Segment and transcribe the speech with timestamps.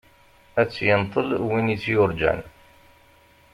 [0.59, 2.41] Ad tt-yenṭel win i tt-yurğan.